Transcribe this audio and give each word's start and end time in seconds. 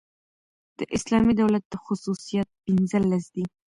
د 0.77 0.79
اسلامي 0.95 1.33
دولت 1.41 1.65
خصوصیات 1.85 2.49
پنځلس 2.65 3.23
دي. 3.35 3.45